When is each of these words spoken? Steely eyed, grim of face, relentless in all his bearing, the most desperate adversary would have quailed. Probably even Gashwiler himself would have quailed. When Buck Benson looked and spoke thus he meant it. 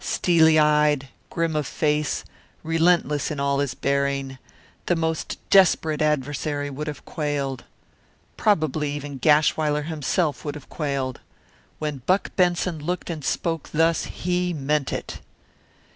Steely 0.03 0.57
eyed, 0.57 1.09
grim 1.29 1.55
of 1.55 1.67
face, 1.67 2.25
relentless 2.63 3.29
in 3.29 3.39
all 3.39 3.59
his 3.59 3.75
bearing, 3.75 4.39
the 4.87 4.95
most 4.95 5.37
desperate 5.51 6.01
adversary 6.01 6.71
would 6.71 6.87
have 6.87 7.05
quailed. 7.05 7.65
Probably 8.35 8.91
even 8.93 9.19
Gashwiler 9.19 9.83
himself 9.83 10.43
would 10.43 10.55
have 10.55 10.69
quailed. 10.69 11.21
When 11.77 12.01
Buck 12.07 12.35
Benson 12.35 12.79
looked 12.83 13.11
and 13.11 13.23
spoke 13.23 13.69
thus 13.73 14.05
he 14.05 14.53
meant 14.55 14.91
it. 14.91 15.21